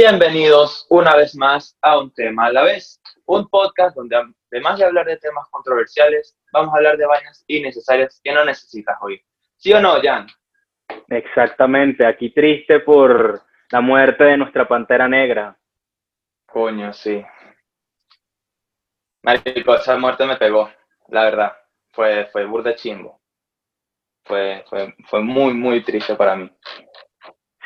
[0.00, 4.14] Bienvenidos una vez más a Un Tema a la Vez, un podcast donde
[4.52, 8.96] además de hablar de temas controversiales, vamos a hablar de vainas innecesarias que no necesitas
[9.00, 9.20] oír.
[9.56, 10.28] ¿Sí o no, Jan?
[11.08, 13.42] Exactamente, aquí triste por
[13.72, 15.58] la muerte de nuestra pantera negra.
[16.46, 17.20] Coño, sí.
[19.24, 20.70] Marico, esa muerte me pegó,
[21.08, 21.56] la verdad.
[21.90, 23.20] Fue, fue burda chimbo.
[24.24, 26.48] Fue, fue, fue muy, muy triste para mí.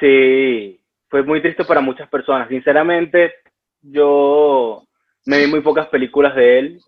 [0.00, 0.81] Sí,
[1.12, 2.48] fue muy triste para muchas personas.
[2.48, 3.34] Sinceramente,
[3.82, 4.82] yo
[5.26, 6.80] me vi muy pocas películas de él,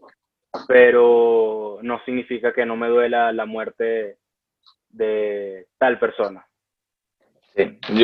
[0.66, 4.16] pero no significa que no me duela la muerte
[4.88, 6.46] de tal persona.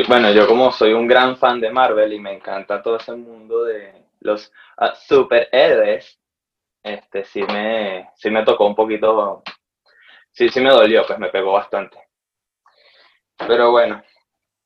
[0.07, 3.63] Bueno, yo como soy un gran fan de Marvel y me encanta todo ese mundo
[3.63, 6.19] de los ah, superhéroes,
[6.83, 9.41] este, sí me, sí me tocó un poquito,
[10.29, 11.97] sí, sí me dolió, pues me pegó bastante.
[13.35, 14.03] Pero bueno,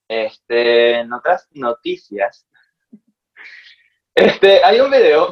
[0.08, 2.48] este, en otras noticias,
[4.14, 5.32] este, hay un video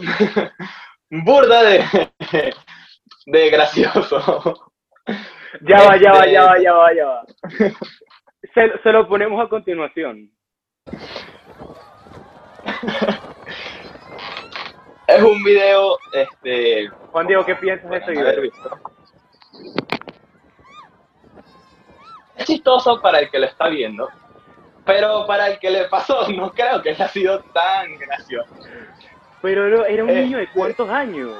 [1.10, 1.84] burda de,
[3.26, 4.72] de gracioso.
[5.62, 7.26] Ya va, ya va, Este- ya va, ya va, ya va.
[8.54, 10.32] Se, se lo ponemos a continuación.
[15.08, 18.80] Es un video, este, Juan Diego, ¿qué piensas de haber video?
[22.36, 24.10] Es chistoso para el que lo está viendo,
[24.86, 28.54] pero para el que le pasó, no creo que haya sido tan gracioso.
[29.42, 31.32] Pero era- era un Eh, niño de cuántos años.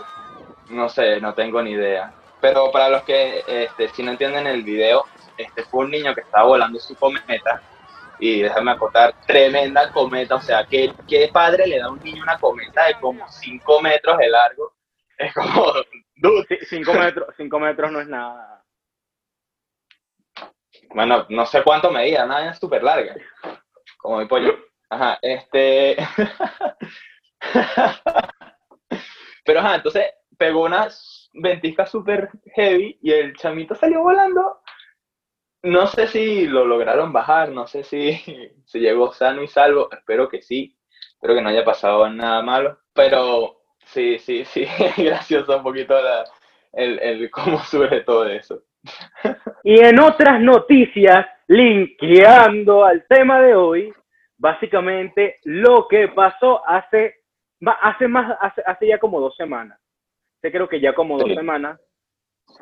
[0.70, 2.14] No sé, no tengo ni idea.
[2.42, 5.06] Pero para los que, este, si no entienden el video,
[5.38, 7.62] este fue un niño que estaba volando su cometa.
[8.20, 10.36] Y déjame acotar, tremenda cometa.
[10.36, 13.82] O sea, ¿qué, qué padre le da a un niño una cometa de como 5
[13.82, 14.74] metros de largo?
[15.18, 15.66] Es como,
[16.16, 18.63] dude, Sí, cinco metros, cinco metros no es nada.
[20.94, 23.16] Bueno, no sé cuánto medía, nada, es súper larga.
[23.98, 24.58] Como mi pollo.
[24.90, 25.98] Ajá, este.
[29.46, 30.06] Pero ajá, entonces
[30.38, 30.88] pegó una
[31.34, 34.60] ventisca súper heavy y el chamito salió volando.
[35.64, 38.14] No sé si lo lograron bajar, no sé si,
[38.66, 39.90] si llegó sano y salvo.
[39.92, 40.78] Espero que sí.
[41.16, 42.80] Espero que no haya pasado nada malo.
[42.94, 44.66] Pero sí, sí, sí,
[44.98, 46.26] gracioso un poquito la-
[46.74, 48.64] el, el cómo surge todo eso.
[49.64, 53.94] Y en otras noticias, linkeando al tema de hoy,
[54.38, 57.16] básicamente lo que pasó hace,
[57.82, 59.80] hace más, hace, hace ya como dos semanas.
[60.42, 61.36] Yo creo que ya como dos Sí.
[61.36, 61.80] semanas.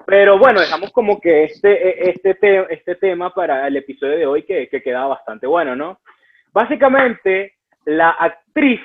[0.06, 4.26] Pero bueno, dejamos como que este, e- este, te- este tema para el episodio de
[4.28, 6.00] hoy que, que quedaba bastante bueno, ¿no?
[6.54, 7.56] Básicamente,
[7.86, 8.80] la actriz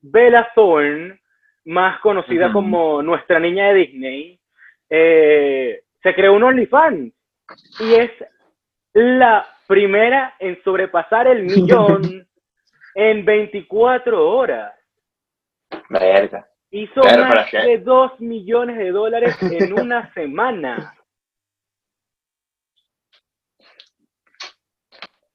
[0.00, 1.20] Bella Thorne,
[1.66, 4.40] más conocida como nuestra niña de Disney,
[4.90, 7.12] eh, se creó un OnlyFans
[7.80, 8.10] y es
[8.92, 12.26] la primera en sobrepasar el millón
[12.94, 14.74] en 24 horas.
[15.88, 16.48] Verga.
[16.70, 20.94] Hizo más de 2 millones de dólares en una semana.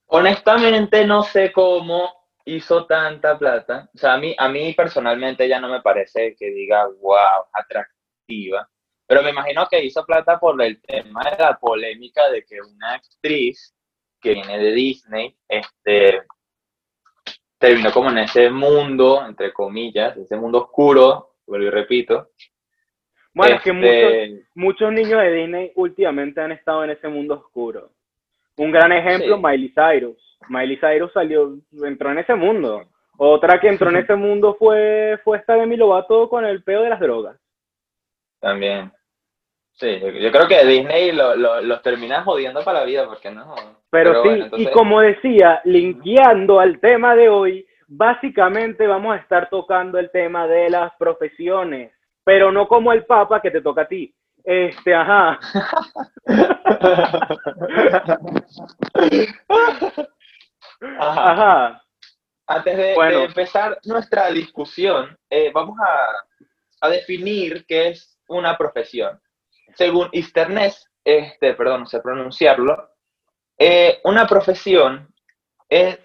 [0.08, 2.12] Honestamente no sé cómo
[2.46, 3.90] hizo tanta plata.
[3.94, 8.68] O sea, a mí, a mí personalmente ya no me parece que diga, wow, atractiva.
[9.08, 12.96] Pero me imagino que hizo plata por el tema de la polémica de que una
[12.96, 13.74] actriz
[14.22, 16.24] que viene de Disney, este,
[17.58, 22.32] terminó como en ese mundo, entre comillas, ese mundo oscuro, vuelvo y repito.
[23.34, 27.36] Bueno, es que muchos, Este, muchos niños de Disney últimamente han estado en ese mundo
[27.36, 27.92] oscuro.
[28.58, 29.42] Un gran ejemplo, Sí.
[29.44, 30.38] Miley Cyrus.
[30.50, 32.90] Miley Cyrus salió, entró en ese mundo.
[33.18, 36.90] Otra que entró en ese mundo fue, fue esta Demi Lovato con el peo de
[36.90, 37.38] las drogas.
[38.40, 38.92] También.
[39.80, 43.54] Sí, yo, creo que Disney lo- lo- los termina jodiendo para la vida, porque no.
[43.92, 49.20] Pero, sí, bueno, entonces- y como decía, linkeando al tema de hoy, básicamente vamos a
[49.20, 51.92] estar tocando el tema de las profesiones,
[52.24, 54.14] pero no como el Papa que te toca a ti.
[54.44, 55.40] Este, ajá.
[61.00, 61.32] Ajá.
[61.32, 61.84] Ajá.
[62.48, 63.20] Antes de, Bueno.
[63.20, 69.20] de empezar nuestra discusión, eh, vamos a, a definir qué es una profesión.
[69.78, 72.90] Según Isternés, este, perdón, no sé pronunciarlo,
[73.60, 75.14] eh, una profesión
[75.70, 76.00] es,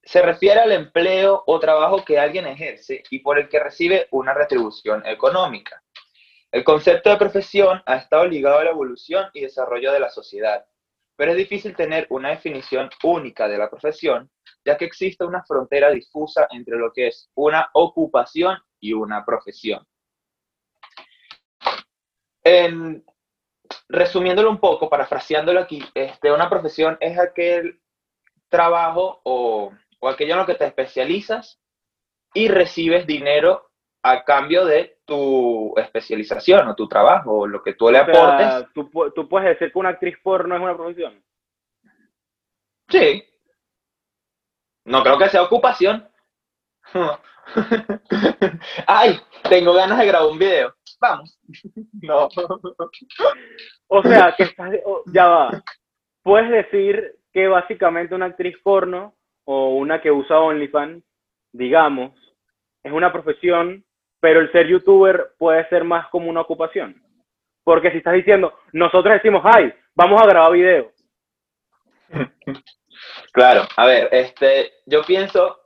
[0.00, 4.32] se refiere al empleo o trabajo que alguien ejerce y por el que recibe una
[4.32, 5.82] retribución económica.
[6.52, 10.64] El concepto de profesión ha estado ligado a la evolución y desarrollo de la sociedad,
[11.16, 14.30] pero es difícil tener una definición única de la profesión,
[14.64, 19.84] ya que existe una frontera difusa entre lo que es una ocupación y una profesión.
[22.42, 23.04] En,
[23.88, 27.80] resumiéndolo un poco, parafraseándolo aquí, este, una profesión es aquel
[28.48, 31.60] trabajo o, o aquello en lo que te especializas
[32.34, 33.70] y recibes dinero
[34.02, 38.66] a cambio de tu especialización o tu trabajo o lo que tú le aportes.
[38.72, 41.22] ¿tú, ¿tú, puedes decir que una actriz porno es una profesión?
[42.88, 43.24] Sí.
[44.84, 46.08] No creo que sea ocupación.
[48.86, 49.18] Ay,
[49.48, 50.74] tengo ganas de grabar un video.
[51.00, 51.38] Vamos.
[52.02, 52.28] No.
[53.88, 54.72] O sea, que estás,
[55.12, 55.62] ya va.
[56.22, 59.14] Puedes decir que básicamente una actriz porno
[59.44, 61.04] o una que usa OnlyFans,
[61.52, 62.12] digamos,
[62.82, 63.84] es una profesión,
[64.20, 67.02] pero el ser youtuber puede ser más como una ocupación.
[67.64, 70.92] Porque si estás diciendo, nosotros decimos, ay, vamos a grabar video.
[73.32, 75.59] Claro, a ver, este, yo pienso,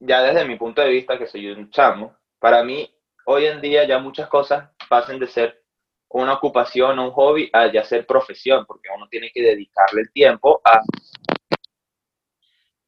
[0.00, 2.92] ya desde mi punto de vista, que soy un chamo, para mí,
[3.26, 5.62] hoy en día ya muchas cosas pasan de ser
[6.08, 10.12] una ocupación o un hobby a ya ser profesión, porque uno tiene que dedicarle el
[10.12, 10.80] tiempo a,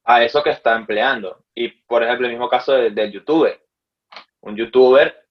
[0.05, 1.45] a eso que está empleando.
[1.55, 3.63] Y, por ejemplo, el mismo caso del youtuber.
[4.41, 5.23] Un youtuber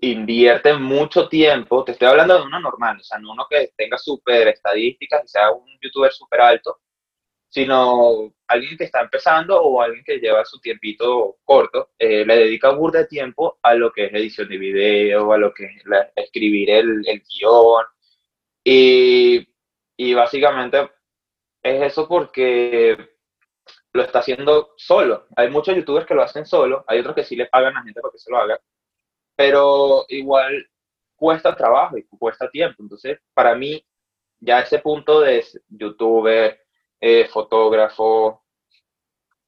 [0.00, 3.96] invierte mucho tiempo, te estoy hablando de uno normal, o sea, no uno que tenga
[3.96, 6.80] súper estadísticas y sea un youtuber súper alto,
[7.54, 12.72] sino alguien que está empezando o alguien que lleva su tiempito corto, eh, le dedica
[12.72, 15.84] un de tiempo a lo que es edición de video, a lo que es
[16.16, 17.84] escribir el, el guion.
[18.64, 19.46] Y,
[19.96, 20.90] y básicamente
[21.62, 22.98] es eso porque
[23.92, 25.28] lo está haciendo solo.
[25.36, 28.00] Hay muchos youtubers que lo hacen solo, hay otros que sí le pagan a gente
[28.00, 28.60] para que se lo haga,
[29.36, 30.68] pero igual
[31.14, 32.82] cuesta trabajo y cuesta tiempo.
[32.82, 33.86] Entonces, para mí,
[34.40, 36.63] ya ese punto de youtuber,
[37.06, 38.40] eh, fotógrafo,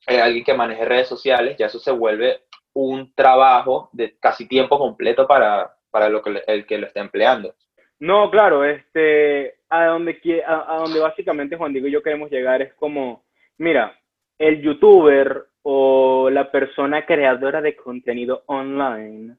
[0.07, 2.43] eh, alguien que maneje redes sociales, ya eso se vuelve
[2.75, 7.55] un trabajo de casi tiempo completo para, para lo que, el que lo está empleando.
[7.99, 12.61] No, claro, este, a donde, a, a donde básicamente Juan Diego y yo queremos llegar
[12.61, 13.25] es como,
[13.57, 13.99] mira,
[14.39, 19.35] el youtuber o la persona creadora de contenido online,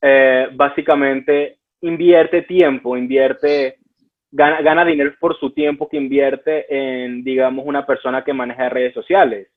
[0.00, 3.78] eh, básicamente invierte tiempo, invierte
[4.32, 9.48] gana, dinero por su tiempo que invierte en, digamos, una persona que maneja redes sociales.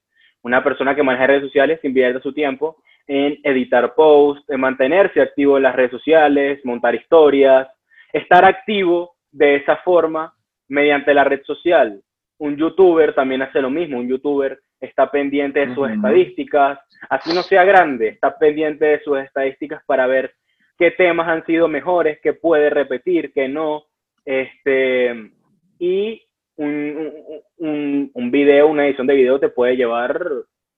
[0.44, 2.77] Una persona que maneja redes sociales invierte su tiempo
[3.07, 7.68] en editar posts, en mantenerse activo en las redes sociales, montar historias,
[8.12, 10.33] estar activo de esa forma
[10.68, 12.01] mediante la red social.
[12.38, 16.80] Un youtuber también hace lo mismo, un youtuber está pendiente de sus estadísticas,
[17.10, 20.33] así no sea grande, está pendiente de sus estadísticas para ver
[20.77, 23.86] qué temas han sido mejores, qué puede repetir, qué no,
[24.25, 25.31] este,
[25.80, 26.22] y
[26.57, 27.13] un,
[27.57, 30.19] un, un, video, una edición de video te puede llevar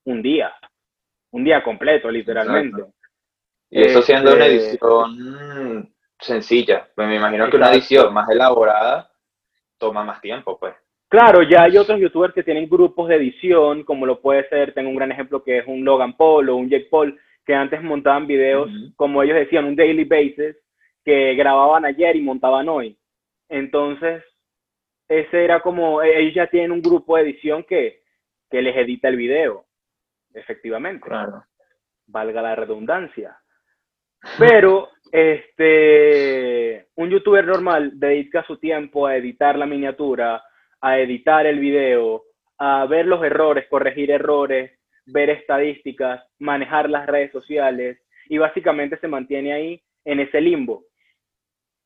[0.03, 0.53] un día,
[1.31, 2.83] un día completo, literalmente.
[3.69, 9.11] Y eso siendo una este, edición sencilla, pues me imagino que una edición más elaborada
[9.77, 10.73] toma más tiempo, pues.
[11.09, 14.89] Claro, ya hay otros youtubers que tienen grupos de edición, como lo puede ser, tengo
[14.89, 18.27] un gran ejemplo que es un Logan Paul o un Jake Paul, que antes montaban
[18.27, 20.57] videos, como ellos decían, un daily basis,
[21.05, 22.97] que grababan ayer y montaban hoy.
[23.49, 24.23] Entonces,
[25.07, 28.01] ese era como, e-, ellos ya tienen un grupo de edición que,
[28.49, 29.65] que les edita el video,
[30.33, 31.07] efectivamente.
[31.07, 31.43] Claro.
[32.07, 33.37] Valga la redundancia.
[34.39, 40.43] Pero, este, un youtuber normal dedica su tiempo a editar la miniatura,
[40.81, 42.23] a editar el video,
[42.57, 44.71] a ver los errores, corregir errores,
[45.05, 50.83] ver estadísticas, manejar las redes sociales y básicamente se mantiene ahí en ese limbo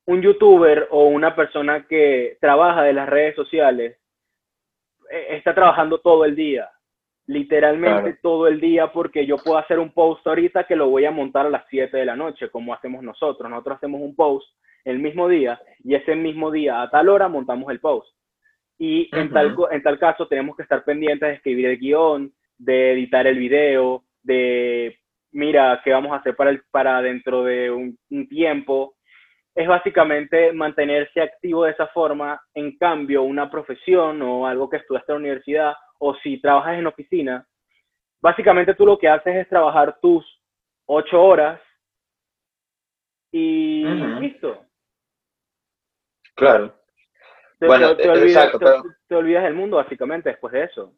[0.06, 3.98] un youtuber o una persona que trabaja de las redes sociales
[5.10, 6.70] eh, está trabajando todo el día,
[7.26, 11.10] literalmente todo el día, porque yo puedo hacer un post ahorita que lo voy a
[11.10, 13.48] montar a las 7 de la noche, como hacemos nosotros.
[13.48, 14.48] Nosotros hacemos un post
[14.84, 18.08] el mismo día y ese mismo día a tal hora montamos el post.
[18.78, 22.92] Y en, tal, en tal caso tenemos que estar pendientes de escribir el guion, de
[22.92, 24.98] editar el video, de,
[25.30, 28.94] mira, qué vamos a hacer para, el, para dentro de un, un tiempo,
[29.54, 32.40] es básicamente mantenerse activo de esa forma.
[32.54, 36.86] En cambio, una profesión o algo que estudiaste en la universidad o si trabajas en
[36.86, 37.46] oficina,
[38.20, 40.24] básicamente tú lo que haces es trabajar tus
[40.86, 41.60] ocho horas
[43.30, 44.64] y listo.
[46.34, 46.74] Claro.
[47.58, 48.52] Te, bueno, te, olvidas,
[49.06, 50.94] te, olvidas, del mundo básicamente después de eso.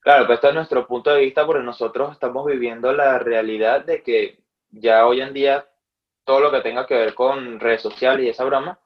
[0.00, 4.02] Claro, pues este es nuestro punto de vista porque nosotros estamos viviendo la realidad de
[4.02, 4.38] que
[4.70, 5.66] ya hoy en día
[6.26, 8.78] todo lo que tenga que ver con redes sociales y esa broma,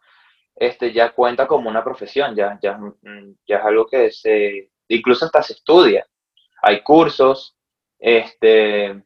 [0.57, 5.25] este, ya cuenta como una profesión, ya, ya, mm, ya es algo que se, incluso
[5.27, 6.07] hasta se estudia.
[6.63, 7.57] Hay cursos,
[7.99, 9.03] este,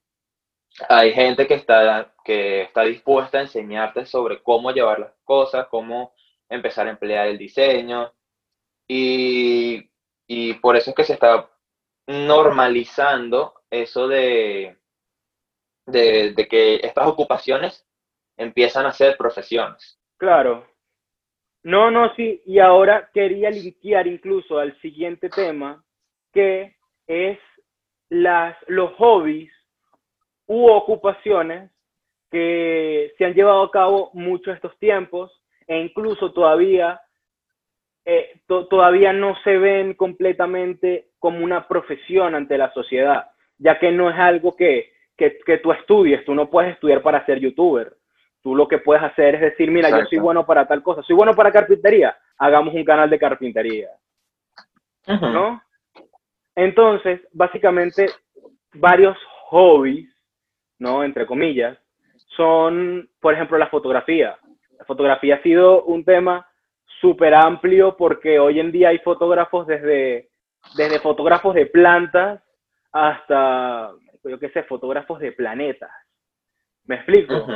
[0.88, 6.14] hay gente que está, que está dispuesta a enseñarte sobre cómo llevar las cosas, cómo
[6.48, 8.12] empezar a emplear el diseño.
[8.88, 9.90] Y
[10.26, 11.50] y por eso es que se está
[12.06, 14.78] normalizando eso de,
[15.86, 17.86] de, que estas ocupaciones
[18.36, 19.98] empiezan a ser profesiones.
[20.16, 20.66] Claro.
[21.62, 25.82] No, no, sí, y ahora quería linkear incluso al siguiente tema,
[26.32, 26.76] que
[27.06, 27.38] es
[28.10, 29.50] las, los hobbies
[30.46, 31.70] u ocupaciones
[32.30, 35.32] que se han llevado a cabo mucho estos tiempos
[35.66, 37.00] e incluso todavía,
[38.04, 44.10] eh, todavía no se ven completamente como una profesión ante la sociedad, ya que no
[44.10, 47.96] es algo que, que, que tú estudies, tú no puedes estudiar para ser youtuber.
[48.44, 51.16] Tú lo que puedes hacer es decir, mira, yo soy bueno para tal cosa, soy
[51.16, 53.88] bueno para carpintería, hagamos un canal de carpintería.
[55.06, 55.62] ¿No?
[56.54, 58.06] Entonces, básicamente,
[58.74, 60.14] varios hobbies,
[60.78, 61.02] ¿no?
[61.02, 61.78] Entre comillas,
[62.36, 64.36] son, por ejemplo, la fotografía.
[64.78, 66.46] La fotografía ha sido un tema
[67.00, 70.28] súper amplio porque hoy en día hay fotógrafos desde,
[70.76, 72.42] desde fotógrafos de plantas
[72.92, 73.90] hasta,
[74.22, 75.90] yo qué sé, fotógrafos de planetas.
[76.84, 77.46] ¿Me explico?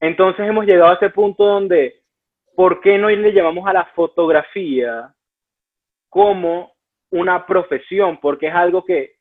[0.00, 2.02] Entonces hemos llegado a ese punto donde,
[2.54, 5.12] ¿por qué no le llamamos a la fotografía
[6.08, 6.72] como
[7.10, 8.18] una profesión?
[8.20, 9.16] Porque es algo que,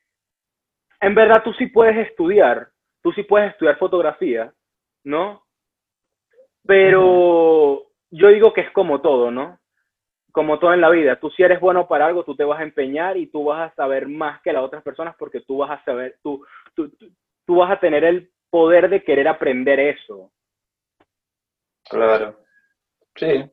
[1.02, 2.70] en verdad, tú sí puedes estudiar,
[3.02, 4.54] tú sí puedes estudiar fotografía,
[5.04, 5.44] ¿no?
[6.66, 9.60] Pero yo digo que es como todo, ¿no?
[10.32, 11.20] Como todo en la vida.
[11.20, 13.76] Tú si eres bueno para algo, tú te vas a empeñar y tú vas a
[13.76, 16.92] saber más que las otras personas porque tú vas a saber, tú, tú,
[17.46, 20.32] tú vas a tener el poder de querer aprender eso.
[21.90, 22.40] Claro.
[23.16, 23.50] Sí.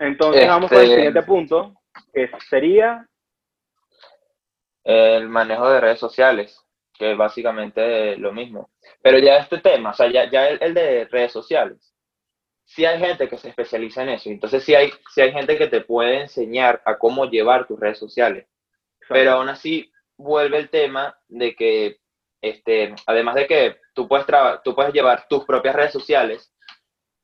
[0.00, 1.74] Entonces vamos al este, siguiente punto,
[2.12, 3.06] que sería...
[4.84, 6.64] El manejo de redes sociales
[6.98, 8.70] que es básicamente lo mismo.
[9.00, 11.94] Pero ya este tema, o sea, ya, ya el, de redes sociales,
[12.64, 15.68] sí hay gente que se especializa en eso, entonces sí hay, sí hay gente que
[15.68, 18.46] te puede enseñar a cómo llevar tus redes sociales,
[19.08, 22.00] pero aún así vuelve el tema de que,
[22.42, 24.26] este, además de que tú puedes,
[24.62, 26.54] tú puedes llevar tus propias redes sociales,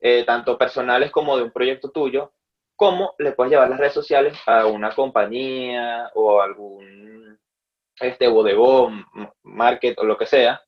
[0.00, 2.33] eh, tanto personales como de un proyecto tuyo,
[2.75, 7.38] cómo le puedes llevar las redes sociales a una compañía o algún
[8.00, 9.07] este bodegón,
[9.45, 10.61] market o lo que sea,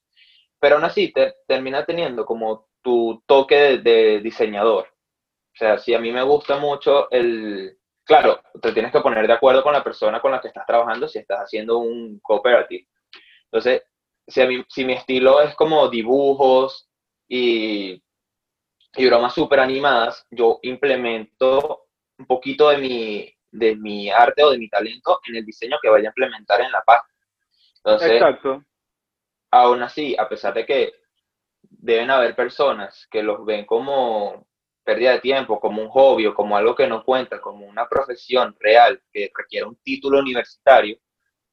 [0.60, 4.84] pero aún así te, termina teniendo como tu toque de, diseñador.
[4.84, 7.76] O sea, si a mí me gusta mucho el...
[8.04, 11.08] Claro, te tienes que poner de acuerdo con la persona con la que estás trabajando
[11.08, 12.86] si estás haciendo un cooperative.
[13.46, 13.82] Entonces,
[14.26, 16.88] si, a mí, si mi estilo es como dibujos
[17.28, 18.02] y,
[18.96, 21.86] y bromas súper animadas, yo implemento
[22.18, 25.88] un poquito de mi, de mi arte o de mi talento en el diseño que
[25.88, 27.14] vaya a implementar en la página.
[27.76, 28.64] Entonces, Exacto.
[29.50, 30.92] aún así, a pesar de que
[31.62, 34.46] deben haber personas que los ven como
[34.84, 38.56] pérdida de tiempo, como un hobby o como algo que no cuenta, como una profesión
[38.60, 40.98] real que requiere un título universitario,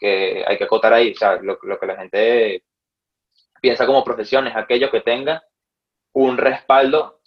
[0.03, 2.61] que hay que acotar ahí, o sea, lo, que la gente
[3.61, 5.41] piensa como profesión es aquello que tenga
[6.11, 7.21] un respaldo,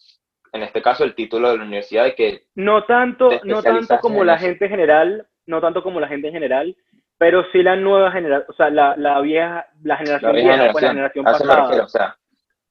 [0.53, 2.43] en este caso el título de la universidad, de que...
[2.55, 6.77] No tanto, no tanto como la gente general, no tanto como la gente en general,
[7.17, 10.91] pero sí la nueva generación, o sea, la, la vieja, la generación vieja, pues, la
[10.91, 12.17] generación pasada.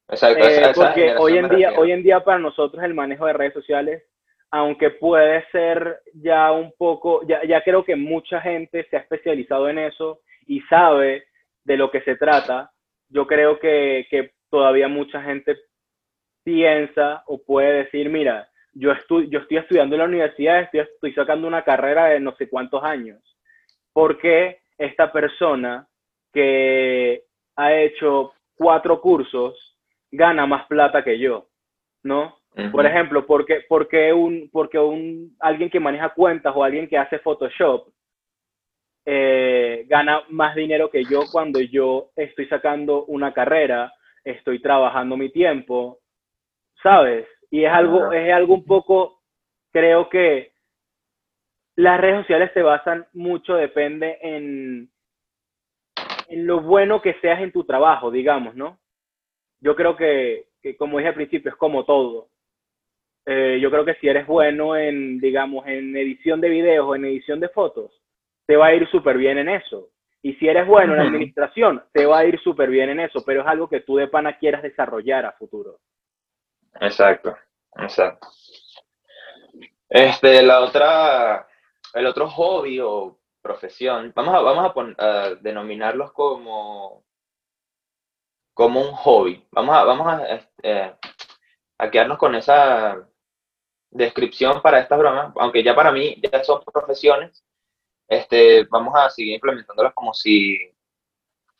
[0.08, 3.34] o sea, eh, porque hoy en día, hoy en día para nosotros el manejo de
[3.34, 4.04] redes sociales,
[4.52, 9.80] aunque puede ser ya un poco, ya, creo que mucha gente se ha especializado en
[9.80, 11.26] eso y sabe
[11.64, 12.72] de lo que se trata,
[13.10, 15.58] yo creo que, que todavía mucha gente
[16.44, 21.14] piensa o puede decir, mira, yo, estoy yo estoy estudiando en la universidad, estoy, estoy
[21.14, 23.22] sacando una carrera de no sé cuántos años
[23.96, 25.88] por qué esta persona
[26.34, 27.24] que
[27.56, 29.78] ha hecho cuatro cursos
[30.12, 31.48] gana más plata que yo,
[32.04, 32.38] ¿no?
[32.72, 37.20] Por ejemplo, porque, porque, un, porque un, alguien que maneja cuentas o alguien que hace
[37.20, 37.90] Photoshop
[39.06, 43.94] eh, gana más dinero que yo cuando yo estoy sacando una carrera,
[44.24, 46.00] estoy trabajando mi tiempo,
[46.82, 47.28] ¿sabes?
[47.52, 49.22] Y es algo, es algo un poco,
[49.72, 50.54] creo que
[51.76, 54.90] las redes sociales se basan mucho, depende en,
[56.30, 58.80] en lo bueno que seas en tu trabajo, digamos, ¿no?
[59.60, 60.48] Yo creo que,
[60.78, 62.30] como dije al principio, es como todo.
[63.26, 67.06] Eh, yo creo que si eres bueno en, digamos, en edición de videos o en
[67.06, 67.92] edición de fotos,
[68.46, 69.90] te va a ir súper bien en eso.
[70.22, 73.42] Y si eres bueno en administración, te va a ir súper bien en eso, pero
[73.42, 75.80] es algo que tú de pana quieras desarrollar a futuro.
[76.80, 77.36] Exacto,
[77.78, 78.28] exacto.
[79.90, 81.48] Este, la otra,
[81.94, 87.04] el otro hobby o profesión, vamos a, vamos a, denominarlos como,
[88.54, 89.46] como un hobby.
[89.52, 90.96] Vamos a, vamos a, este,
[91.78, 93.08] a quedarnos con esa
[93.90, 97.44] descripción para estas bromas, aunque ya para mí ya son profesiones,
[98.08, 100.58] este, vamos a seguir implementándolas como si,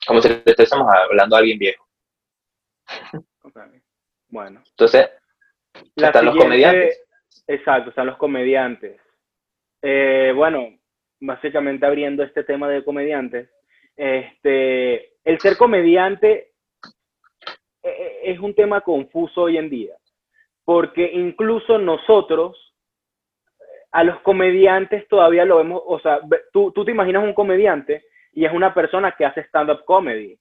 [0.06, 1.88] como si estuviésemos hablando a alguien viejo.
[4.28, 4.62] Bueno.
[4.72, 5.10] Entonces,
[5.96, 7.06] están los comediantes.
[7.48, 9.00] Exacto, están los comediantes.
[9.82, 10.78] Eh, bueno,
[11.22, 13.50] básicamente abriendo este tema de comediantes,
[13.96, 16.54] este, el ser comediante
[17.84, 19.96] eh, eh, es un tema confuso hoy en día,
[20.66, 22.74] porque incluso nosotros,
[23.92, 26.20] a los comediantes todavía lo vemos, o sea,
[26.52, 28.04] tú, tú te imaginas un comediante
[28.34, 30.38] y es una persona que hace stand-up comedy,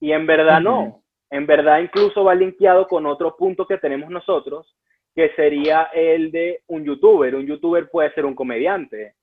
[0.00, 4.74] y en verdad no, en verdad incluso va linkeado con otro punto que tenemos nosotros,
[5.14, 7.34] que sería el de un youtuber.
[7.34, 9.14] Un youtuber puede ser un comediante,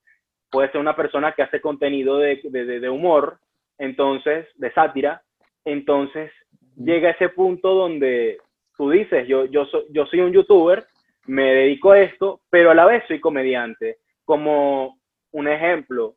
[0.50, 3.38] puede ser una persona que hace contenido de, de, humor,
[3.78, 5.22] entonces, de sátira,
[5.66, 6.32] entonces
[6.76, 8.40] llega ese punto donde
[8.78, 10.86] tú dices, yo, yo, yo soy un youtuber,
[11.26, 13.98] me dedico a esto, pero a la vez soy comediante.
[14.26, 15.00] Como
[15.32, 16.16] un ejemplo,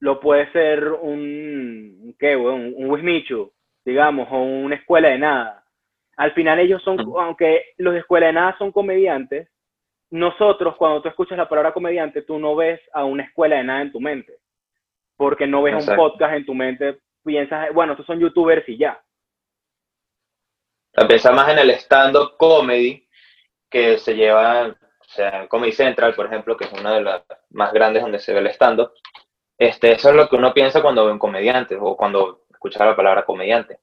[0.00, 3.52] lo puede ser un, ¿qué, un, un Wismichu,
[3.84, 5.64] digamos, o una escuela de nada.
[6.16, 9.48] Al final ellos son, aunque los de escuela de nada son comediantes,
[10.10, 13.82] nosotros cuando tú escuchas la palabra comediante, tú no ves a una escuela de nada
[13.82, 14.34] en tu mente,
[15.16, 19.00] porque no ves un podcast en tu mente, piensas, bueno, estos son youtubers y ya.
[21.06, 23.08] Piensa más en el stand-up comedy
[23.70, 27.72] que se lleva, o sea, Comedy Central, por ejemplo, que es una de las más
[27.72, 28.92] grandes donde se ve el stand-up.
[29.58, 32.96] Este, eso es lo que uno piensa cuando ve un comediante o cuando escucha la
[32.96, 33.80] palabra comediante.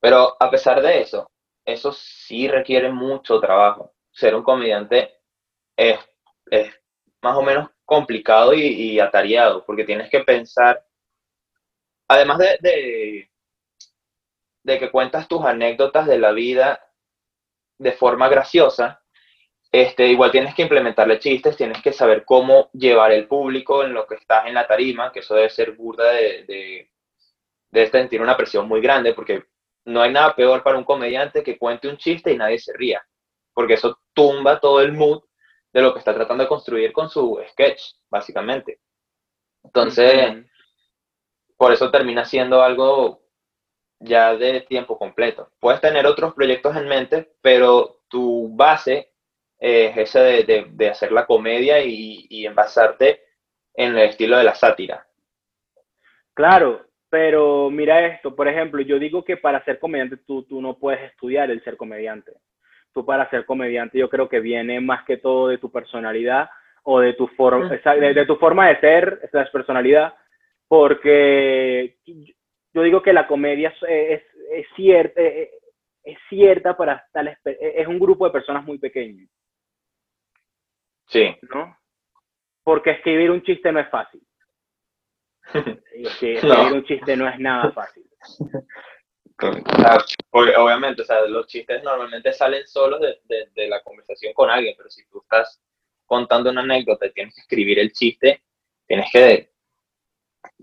[0.00, 1.30] Pero a pesar de eso,
[1.64, 3.92] eso sí requiere mucho trabajo.
[4.10, 5.18] Ser un comediante
[5.76, 5.98] es,
[7.22, 10.84] más o menos complicado y, atareado, porque tienes que pensar,
[12.08, 13.30] además de, de,
[14.66, 16.80] que cuentas tus anécdotas de la vida
[17.78, 19.00] de forma graciosa,
[19.70, 24.06] este, igual tienes que implementarle chistes, tienes que saber cómo llevar el público en lo
[24.06, 26.90] que estás en la tarima, que eso debe ser burda de, de,
[27.70, 29.44] de sentir una presión muy grande, porque
[29.84, 33.04] no hay nada peor para un comediante que cuente un chiste y nadie se ría,
[33.52, 35.22] porque eso tumba todo el mood
[35.72, 38.80] de lo que está tratando de construir con su sketch, básicamente.
[39.62, 40.44] Entonces,
[41.56, 43.25] por eso termina siendo algo
[44.00, 45.50] ya de tiempo completo.
[45.60, 49.12] Puedes tener otros proyectos en mente, pero tu base
[49.58, 53.22] es esa de, hacer la comedia y, y envasarte
[53.74, 55.06] en el estilo de la sátira.
[56.34, 60.78] Claro, pero mira esto, por ejemplo, yo digo que para ser comediante tú, tú no
[60.78, 62.32] puedes estudiar el ser comediante.
[62.92, 66.50] Tú para ser comediante yo creo que viene más que todo de tu personalidad
[66.82, 70.14] o de tu, forma de, tu forma de ser, esa es personalidad,
[70.68, 71.96] porque
[72.76, 78.26] yo digo que la comedia es, es, cierta, es cierta para tal, es un grupo
[78.26, 79.26] de personas muy pequeño.
[81.06, 81.34] Sí.
[81.54, 81.74] ¿No?
[82.62, 84.20] Porque escribir un chiste no es fácil.
[85.94, 88.04] escribir un chiste no es nada fácil.
[90.32, 94.90] obviamente, o sea, los chistes normalmente salen solos de, de, la conversación con alguien, pero
[94.90, 95.62] si tú estás
[96.04, 98.42] contando una anécdota y tienes que escribir el chiste,
[98.86, 99.55] tienes que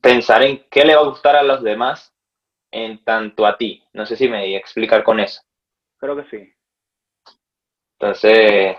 [0.02, 2.14] pensar en qué le va a gustar a los demás
[2.72, 3.84] en tanto a ti.
[3.94, 5.42] No sé si me voy a explicar con eso.
[5.98, 6.54] Creo que sí.
[8.00, 8.76] Entonces,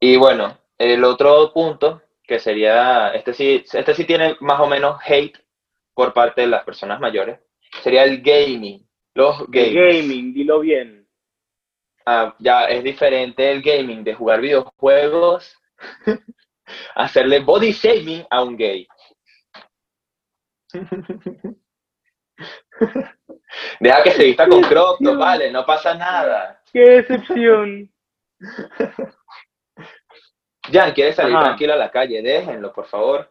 [0.00, 5.00] y bueno, el otro punto que sería, este sí, este sí tiene más o menos
[5.04, 5.38] hate
[5.94, 7.40] por parte de las personas mayores,
[7.82, 8.86] sería el gaming.
[9.14, 11.06] Los gaming, dilo bien.
[12.06, 15.56] Ah, ya es diferente el gaming de jugar videojuegos,
[16.94, 18.88] hacerle body shaming a un gay.
[23.80, 26.62] Deja que se vista con crop, no vale, no pasa nada.
[26.72, 27.92] ¡Qué decepción!
[30.70, 33.28] Ya, quiere salir tranquilo a la calle, déjenlo, por favor.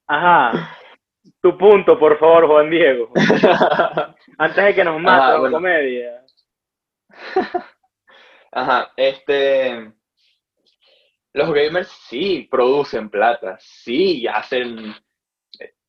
[0.08, 0.78] Ajá.
[1.42, 3.12] Tu punto, por favor, Juan Diego.
[4.38, 6.26] Antes de que nos mate la comedia.
[8.52, 9.94] Ajá, este.
[11.34, 14.94] Los gamers sí producen plata, sí hacen,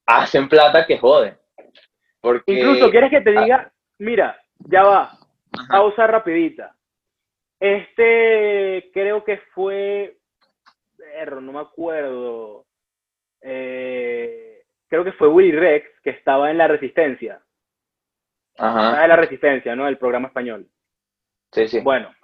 [0.07, 1.37] hacen plata que joden.
[2.21, 3.73] Porque, Incluso, ¿quieres que te diga?
[3.99, 5.19] Mira, ya va,
[5.69, 6.77] Pausa rapidita.
[7.59, 10.19] Este creo que fue,
[11.31, 12.67] no me acuerdo,
[13.43, 17.43] eh, creo que fue Willy Rex que estaba en La Resistencia.
[18.59, 19.03] Ajá.
[19.03, 19.89] en La Resistencia, ¿no?
[19.89, 20.69] El programa español.
[21.53, 21.81] Sí, sí.
[21.81, 22.15] Bueno,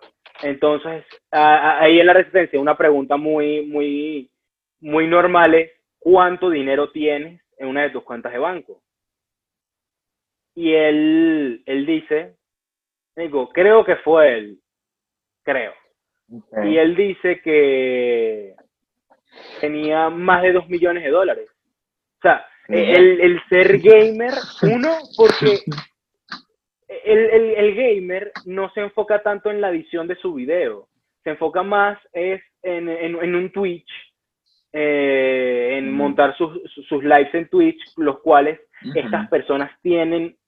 [0.42, 4.30] entonces, ahí en La Resistencia, una pregunta muy, muy,
[4.80, 8.82] muy normal es, ¿cuánto dinero tienes en una de tus cuentas de banco?
[10.54, 12.36] Y él, él dice
[13.16, 14.58] Digo, creo que fue él.
[15.42, 15.72] Creo.
[16.64, 18.54] Y él dice que
[19.60, 21.48] tenía más de 2 millones de dólares.
[22.18, 25.60] O sea, el, el ser gamer, uno, porque
[26.88, 30.88] el, el, el, gamer no se enfoca tanto en la edición de su video,
[31.26, 33.90] se enfoca más es en, en, en un Twitch,
[34.72, 36.56] eh, en montar sus,
[36.88, 38.60] sus, lives en Twitch, los cuales
[38.94, 40.38] estas personas tienen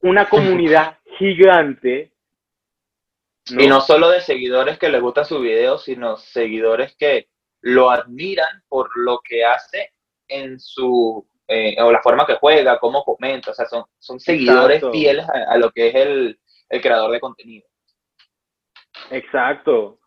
[0.00, 2.10] una comunidad gigante.
[3.46, 7.28] Y no solo de seguidores que les gusta su video, sino seguidores que
[7.60, 9.92] lo admiran por lo que hace
[10.26, 14.82] en su eh, o la forma que juega, cómo comenta, o sea, son, son seguidores
[14.90, 17.68] fieles a, lo que es el, el, creador de contenido.
[19.10, 19.98] Exacto.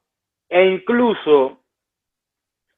[0.49, 1.63] E incluso,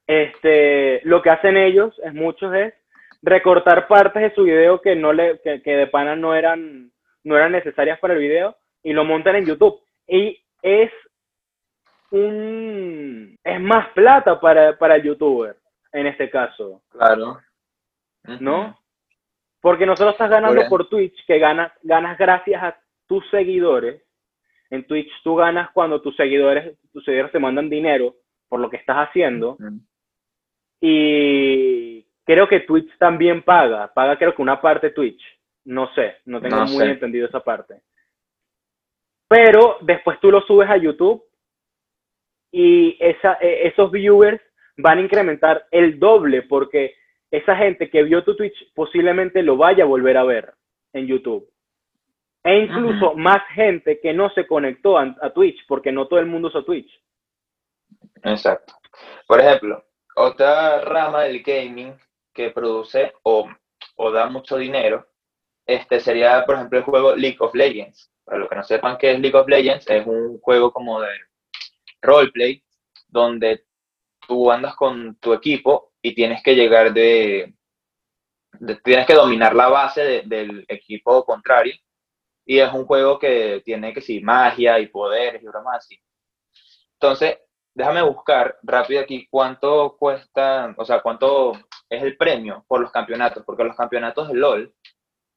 [0.06, 2.74] este, lo que hacen ellos, es muchos es
[3.22, 6.92] recortar partes de su video que no le, que, que de pana no eran,
[7.24, 9.82] no eran necesarias para el video y lo montan en YouTube.
[10.08, 10.92] Y es
[12.12, 15.58] un, es más plata para, para el youtuber
[15.92, 16.82] en este caso.
[16.90, 17.40] Claro.
[18.40, 18.80] ¿no?
[19.62, 24.04] Porque no solo estás ganando por, Twitch, que ganas, ganas gracias a tus seguidores.
[24.70, 28.16] En Twitch tú ganas cuando tus seguidores, tus seguidores te mandan dinero
[28.50, 29.58] por lo que estás haciendo.
[30.82, 33.94] Y creo que Twitch también paga.
[33.94, 35.22] Paga creo que una parte Twitch.
[35.66, 37.82] No sé, no tengo muy entendido esa parte.
[39.28, 41.24] Pero después tú lo subes a YouTube
[42.52, 44.42] y esa, e, esos viewers
[44.78, 46.96] van a incrementar el doble porque
[47.30, 50.54] esa gente que vio tu Twitch posiblemente lo vaya a volver a ver
[50.94, 51.50] en YouTube.
[52.48, 56.48] E incluso más gente que no se conectó a, Twitch, porque no todo el mundo
[56.48, 56.90] usa Twitch.
[58.24, 58.74] Exacto.
[59.28, 59.84] Por ejemplo,
[60.16, 61.94] otra rama del gaming
[62.34, 63.50] que produce o,
[63.98, 65.06] o, da mucho dinero,
[65.66, 68.10] este sería, por ejemplo, el juego League of Legends.
[68.24, 71.10] Para los que no sepan qué es League of Legends, es un juego como de
[72.02, 72.64] roleplay,
[73.10, 73.66] donde
[74.26, 77.54] tú andas con tu equipo y tienes que llegar de,
[78.86, 81.76] tienes que dominar la base del equipo contrario
[82.48, 86.02] y es un juego que tiene que sí, magia y poderes y bromas así.
[86.94, 87.38] Entonces,
[87.76, 91.52] déjame buscar rápido aquí cuánto cuesta, o sea, cuánto
[91.90, 94.74] es el premio por los campeonatos, porque los campeonatos de LOL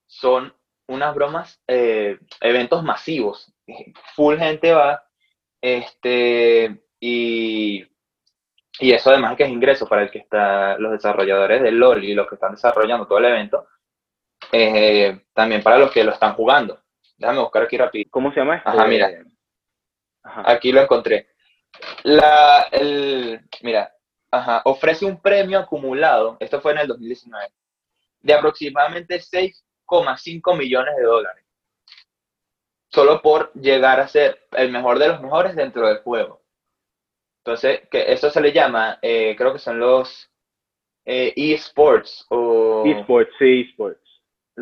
[0.07, 0.55] son
[0.88, 3.53] unas bromas, eh, eventos masivos.
[4.16, 5.05] Full gente va,
[5.61, 7.85] este, y
[8.81, 12.14] y eso además que es ingreso para el que está los desarrolladores del LOL y
[12.14, 13.66] los que están desarrollando todo el evento,
[14.53, 16.79] eh, también para los que lo están jugando.
[17.20, 18.11] Déjame buscar aquí rápido.
[18.11, 18.70] ¿Cómo se llama esto?
[18.70, 19.11] Ajá, mira.
[20.22, 21.28] Aquí lo encontré.
[22.02, 23.94] La, el, mira,
[24.30, 27.46] ajá, ofrece un premio acumulado, esto fue en el 2019,
[28.22, 31.44] de aproximadamente 6,5 millones de dólares.
[32.88, 36.42] Solo por llegar a ser el mejor de los mejores dentro del juego.
[37.44, 40.30] Entonces, que eso se le llama, eh, creo que son los
[41.04, 42.83] eh, eSports o...
[42.87, 43.99] eSports, sí, eSports.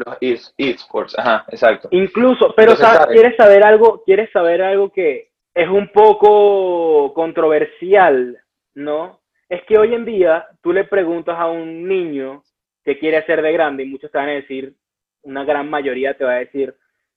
[0.05, 0.17] Los
[0.57, 1.89] eSports, ajá, exacto.
[1.91, 2.75] Incluso, pero
[3.11, 4.03] ¿quieres saber algo?
[4.05, 8.39] ¿Quieres saber algo que es un poco controversial,
[8.75, 9.21] no?
[9.49, 12.45] Es que hoy en día tú le preguntas a un niño
[12.85, 14.75] que quiere ser de grande y muchos te van a decir,
[15.23, 16.75] una gran mayoría te va a decir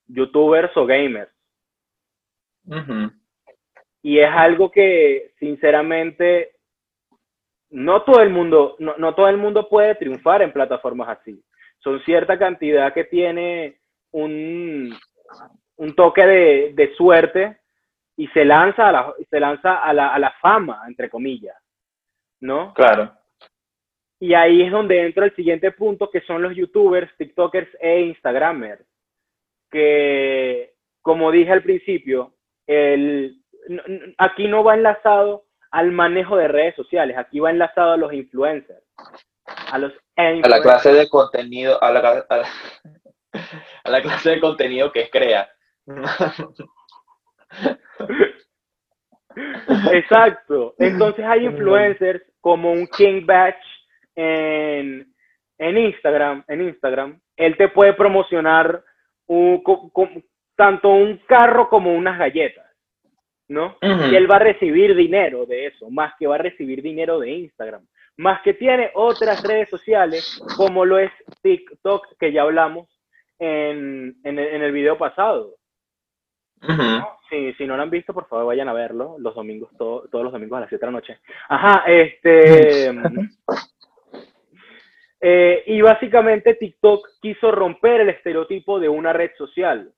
[0.07, 1.31] youtubers o gamers.
[4.01, 6.55] Y es algo que, sinceramente,
[7.69, 11.43] no todo el mundo, no, no todo el mundo puede triunfar en plataformas así.
[11.83, 13.79] Son cierta cantidad que tiene
[14.11, 14.95] un,
[15.77, 17.59] un toque de, de, suerte
[18.15, 21.57] y se lanza a la, se lanza a la, a la fama, entre comillas,
[22.39, 22.73] ¿no?
[22.73, 23.11] Claro.
[24.19, 28.85] Y ahí es donde entra el siguiente punto, que son los youtubers, tiktokers e instagramers,
[29.71, 32.35] que, como dije al principio,
[32.67, 33.41] el,
[34.19, 38.83] aquí no va enlazado al manejo de redes sociales, aquí va enlazado a los influencers,
[39.71, 45.09] a los A la clase de contenido, a la, a la, clase de contenido que
[45.09, 45.49] crea.
[49.91, 50.75] Exacto.
[50.77, 53.63] Entonces hay influencers como un King Batch
[54.15, 55.13] en,
[55.57, 57.19] en Instagram, en Instagram.
[57.37, 58.83] Él te puede promocionar
[59.27, 59.63] un,
[60.55, 62.65] tanto un carro como unas galletas.
[63.51, 63.77] ¿no?
[63.81, 67.31] Y él va a recibir dinero de eso, más que va a recibir dinero de
[67.31, 67.85] Instagram,
[68.17, 72.87] más que tiene otras redes sociales, como lo es TikTok, que ya hablamos
[73.39, 75.55] en, en, el, video pasado.
[77.29, 80.57] si, no lo han visto, por favor vayan a verlo los domingos, todos los domingos
[80.57, 81.19] a las 7 de la noche.
[81.49, 82.91] Ajá, este...
[85.23, 89.93] Eh, y básicamente TikTok quiso romper el estereotipo de una red social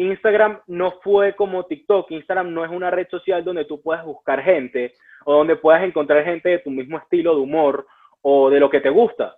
[0.00, 2.10] Instagram no fue como TikTok.
[2.10, 6.24] Instagram no es una red social donde tú puedas buscar gente o donde puedas encontrar
[6.24, 7.86] gente de tu mismo estilo de humor
[8.22, 9.36] o de lo que te gusta.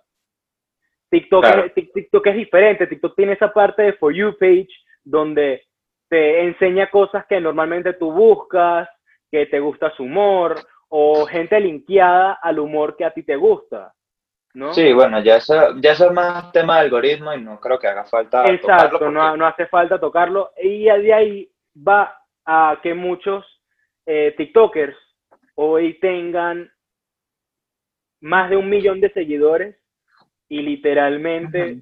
[1.09, 2.87] TikTok, es, TikTok es diferente.
[2.87, 4.69] TikTok tiene esa parte de For You page
[5.03, 5.63] donde
[6.09, 8.87] te enseña cosas que normalmente tú buscas,
[9.29, 10.55] que te gusta su humor
[10.87, 13.93] o gente linkeada al humor que a ti te gusta.
[14.53, 14.73] ¿No?
[14.73, 18.05] Sí, bueno, ya eso, ya es más tema de algoritmo y no creo que haga
[18.05, 18.45] falta.
[18.45, 20.51] Exacto, no, no, hace falta tocarlo.
[20.61, 23.45] Y de ahí va a que muchos
[24.05, 24.97] eh, TikTokers
[25.55, 26.71] hoy tengan
[28.21, 29.75] más de un millón de seguidores
[30.47, 31.81] y literalmente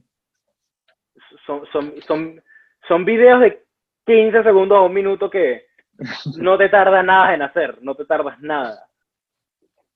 [1.45, 2.41] son, son, son,
[2.88, 3.63] son videos de
[4.05, 5.67] 15 segundos a un minuto que
[6.38, 8.90] no te tarda nada en hacer, no te tardas nada.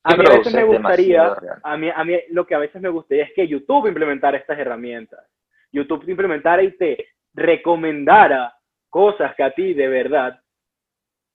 [0.07, 2.89] A mí a veces me gustaría, a mí, a mí lo que a veces me
[2.89, 5.27] gustaría es que YouTube implementara estas herramientas.
[5.71, 8.55] YouTube implementara y te recomendara
[8.87, 10.39] cosas que a ti de verdad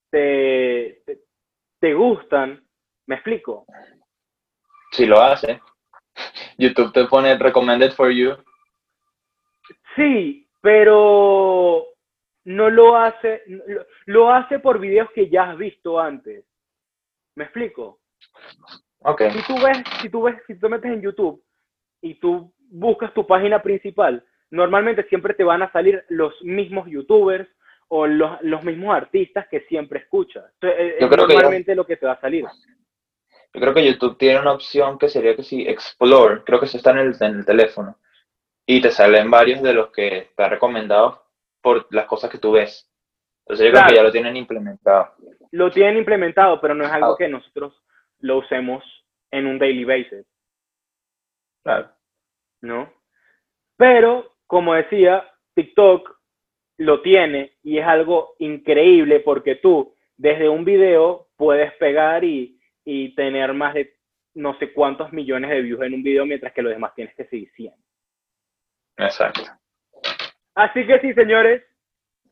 [0.09, 1.03] te,
[1.81, 2.65] te, gustan.
[3.07, 3.67] ¿Me explico?
[4.93, 5.61] Si lo hace.
[6.57, 8.37] YouTube te pone recommended for you.
[9.97, 11.87] Sí, pero
[12.45, 16.45] no lo hace, lo, lo hace por videos que ya has visto antes.
[17.35, 18.00] ¿Me explico?
[19.03, 19.31] Okay.
[19.31, 21.43] Si tú ves, si tú ves, si tú metes en YouTube
[22.03, 27.49] y tú buscas tu página principal, normalmente siempre te van a salir los mismos youtubers
[27.89, 30.45] o los, los mismos artistas que siempre escuchas.
[30.63, 32.45] Eh, es normalmente lo que te va a salir.
[33.53, 36.77] Yo creo que YouTube tiene una opción que sería que si Explore, creo que eso
[36.77, 37.99] está en el, en el teléfono,
[38.65, 41.25] y te salen varios de los que está recomendado
[41.61, 42.89] por las cosas que tú ves.
[43.45, 45.15] Entonces yo creo que ya lo tienen implementado.
[45.51, 47.83] Lo tienen implementado, pero no es algo que nosotros
[48.21, 48.85] lo usemos
[49.31, 50.27] en un daily basis.
[51.63, 51.91] Claro.
[52.63, 52.93] ¿No?
[53.77, 56.19] Pero, como decía, TikTok
[56.79, 63.15] lo tiene y es algo increíble porque tú desde un video puedes pegar y, y
[63.15, 63.97] tener más de
[64.35, 67.25] no sé cuántos millones de views en un video mientras que los demás tienes que
[67.27, 67.75] seguir 100.
[68.99, 69.43] Exacto.
[70.55, 71.63] Así que sí, señores,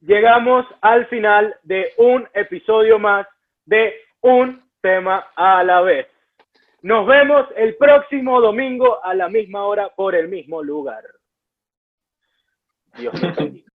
[0.00, 3.26] llegamos al final de un episodio más
[3.64, 6.06] de Un tema a la vez.
[6.82, 11.04] Nos vemos el próximo domingo a la misma hora por el mismo lugar.
[12.96, 13.68] Dios bendiga.